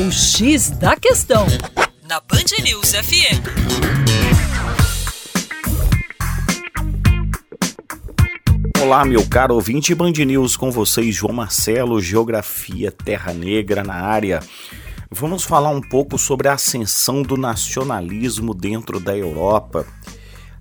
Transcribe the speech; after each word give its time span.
O 0.00 0.12
X 0.12 0.70
da 0.70 0.94
Questão, 0.94 1.44
na 2.08 2.20
Band 2.20 2.62
News 2.62 2.92
FM. 2.92 3.42
Olá, 8.80 9.04
meu 9.04 9.28
caro 9.28 9.54
ouvinte 9.54 9.92
Band 9.96 10.12
News, 10.12 10.56
com 10.56 10.70
vocês, 10.70 11.16
João 11.16 11.32
Marcelo, 11.32 12.00
Geografia 12.00 12.92
Terra 12.92 13.32
Negra 13.32 13.82
na 13.82 13.94
área. 13.94 14.38
Vamos 15.10 15.42
falar 15.42 15.70
um 15.70 15.80
pouco 15.80 16.16
sobre 16.16 16.46
a 16.46 16.52
ascensão 16.52 17.20
do 17.20 17.36
nacionalismo 17.36 18.54
dentro 18.54 19.00
da 19.00 19.16
Europa. 19.16 19.84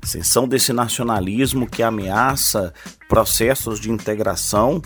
Ascensão 0.01 0.47
desse 0.47 0.73
nacionalismo 0.73 1.69
que 1.69 1.83
ameaça 1.83 2.73
processos 3.07 3.79
de 3.79 3.91
integração 3.91 4.81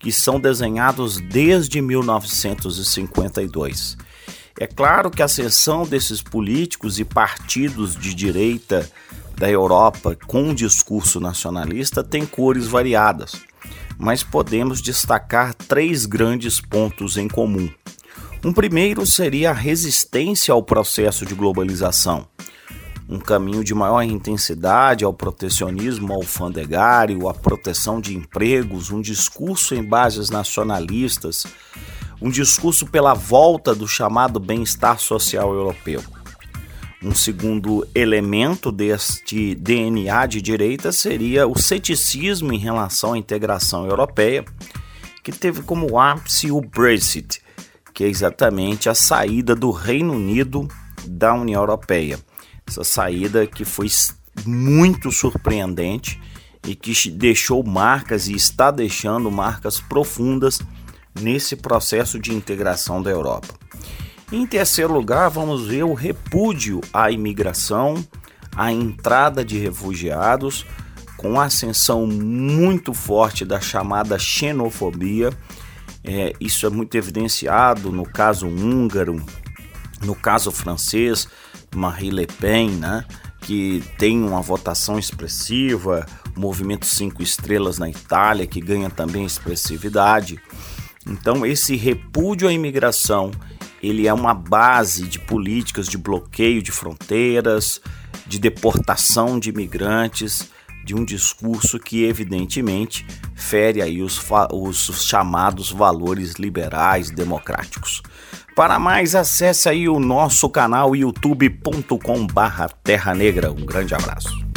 que 0.00 0.10
são 0.10 0.40
desenhados 0.40 1.18
desde 1.18 1.80
1952. 1.80 3.96
É 4.58 4.66
claro 4.66 5.08
que 5.10 5.22
a 5.22 5.26
ascensão 5.26 5.86
desses 5.86 6.20
políticos 6.20 6.98
e 6.98 7.04
partidos 7.04 7.94
de 7.94 8.12
direita 8.14 8.90
da 9.36 9.48
Europa 9.48 10.18
com 10.26 10.42
um 10.44 10.54
discurso 10.54 11.20
nacionalista 11.20 12.02
tem 12.02 12.26
cores 12.26 12.66
variadas, 12.66 13.40
mas 13.98 14.22
podemos 14.22 14.82
destacar 14.82 15.54
três 15.54 16.06
grandes 16.06 16.60
pontos 16.60 17.16
em 17.16 17.28
comum. 17.28 17.70
Um 18.44 18.52
primeiro 18.52 19.06
seria 19.06 19.50
a 19.50 19.54
resistência 19.54 20.52
ao 20.52 20.62
processo 20.62 21.24
de 21.26 21.34
globalização 21.34 22.26
um 23.10 23.18
caminho 23.18 23.64
de 23.64 23.74
maior 23.74 24.02
intensidade 24.02 25.04
ao 25.04 25.12
protecionismo 25.12 26.12
alfandegário, 26.12 27.28
à 27.28 27.34
proteção 27.34 28.00
de 28.00 28.16
empregos, 28.16 28.92
um 28.92 29.00
discurso 29.00 29.74
em 29.74 29.82
bases 29.82 30.30
nacionalistas, 30.30 31.44
um 32.22 32.30
discurso 32.30 32.86
pela 32.86 33.12
volta 33.12 33.74
do 33.74 33.88
chamado 33.88 34.38
bem-estar 34.38 35.00
social 35.00 35.52
europeu. 35.52 36.00
Um 37.02 37.12
segundo 37.12 37.84
elemento 37.94 38.70
deste 38.70 39.56
DNA 39.56 40.26
de 40.26 40.40
direita 40.40 40.92
seria 40.92 41.48
o 41.48 41.58
ceticismo 41.58 42.52
em 42.52 42.58
relação 42.58 43.14
à 43.14 43.18
integração 43.18 43.86
europeia, 43.86 44.44
que 45.24 45.32
teve 45.32 45.62
como 45.62 45.98
ápice 45.98 46.52
o 46.52 46.60
Brexit, 46.60 47.42
que 47.92 48.04
é 48.04 48.06
exatamente 48.06 48.88
a 48.88 48.94
saída 48.94 49.56
do 49.56 49.72
Reino 49.72 50.12
Unido 50.12 50.68
da 51.06 51.34
União 51.34 51.60
Europeia. 51.60 52.18
Essa 52.70 52.84
saída 52.84 53.48
que 53.48 53.64
foi 53.64 53.88
muito 54.46 55.10
surpreendente 55.10 56.20
e 56.64 56.76
que 56.76 57.10
deixou 57.10 57.64
marcas 57.66 58.28
e 58.28 58.32
está 58.32 58.70
deixando 58.70 59.28
marcas 59.28 59.80
profundas 59.80 60.60
nesse 61.20 61.56
processo 61.56 62.16
de 62.16 62.32
integração 62.32 63.02
da 63.02 63.10
Europa. 63.10 63.48
Em 64.30 64.46
terceiro 64.46 64.92
lugar, 64.92 65.28
vamos 65.28 65.66
ver 65.66 65.82
o 65.82 65.94
repúdio 65.94 66.80
à 66.92 67.10
imigração, 67.10 68.06
à 68.54 68.72
entrada 68.72 69.44
de 69.44 69.58
refugiados, 69.58 70.64
com 71.16 71.40
a 71.40 71.46
ascensão 71.46 72.06
muito 72.06 72.94
forte 72.94 73.44
da 73.44 73.60
chamada 73.60 74.16
xenofobia. 74.16 75.32
É, 76.04 76.34
isso 76.40 76.64
é 76.66 76.70
muito 76.70 76.96
evidenciado 76.96 77.90
no 77.90 78.04
caso 78.04 78.46
húngaro, 78.46 79.20
no 80.02 80.14
caso 80.14 80.50
francês, 80.50 81.28
Marie 81.74 82.10
Le 82.10 82.26
Pen, 82.26 82.70
né? 82.70 83.04
que 83.40 83.82
tem 83.98 84.22
uma 84.22 84.40
votação 84.40 84.98
expressiva, 84.98 86.06
Movimento 86.36 86.86
Cinco 86.86 87.22
Estrelas 87.22 87.78
na 87.78 87.88
Itália, 87.88 88.46
que 88.46 88.60
ganha 88.60 88.90
também 88.90 89.24
expressividade. 89.24 90.40
Então, 91.06 91.44
esse 91.46 91.74
repúdio 91.76 92.48
à 92.48 92.52
imigração, 92.52 93.30
ele 93.82 94.06
é 94.06 94.12
uma 94.12 94.34
base 94.34 95.06
de 95.06 95.18
políticas 95.18 95.88
de 95.88 95.96
bloqueio 95.96 96.62
de 96.62 96.70
fronteiras, 96.70 97.80
de 98.26 98.38
deportação 98.38 99.38
de 99.38 99.48
imigrantes, 99.48 100.50
de 100.84 100.94
um 100.94 101.04
discurso 101.04 101.78
que 101.78 102.04
evidentemente 102.04 103.06
fere 103.34 103.82
aí 103.82 104.02
os, 104.02 104.20
os 104.52 105.04
chamados 105.04 105.70
valores 105.70 106.34
liberais 106.34 107.10
democráticos. 107.10 108.02
Para 108.54 108.78
mais, 108.78 109.14
acesse 109.14 109.68
aí 109.68 109.88
o 109.88 109.98
nosso 109.98 110.48
canal 110.50 110.94
youtube.com 110.94 112.26
barra 112.26 112.68
Terra 112.68 113.14
Negra. 113.14 113.50
Um 113.50 113.64
grande 113.64 113.94
abraço. 113.94 114.49